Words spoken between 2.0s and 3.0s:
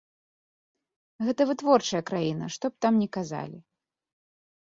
краіна, што б там